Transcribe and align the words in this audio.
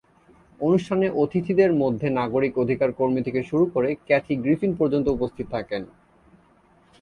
অনুষ্ঠানে 0.59 1.07
অতিথিদের 1.15 1.71
মধ্যে 1.73 2.07
নাগরিক 2.11 2.53
অধিকার 2.57 2.89
কর্মী 2.91 3.21
থেকে 3.23 3.41
শুরু 3.43 3.65
করে 3.65 3.89
ক্যাথি 4.07 4.33
গ্রিফিন 4.35 4.71
পর্যন্ত 4.75 5.07
উপস্থিত 5.07 5.45
থাকেন। 5.51 5.81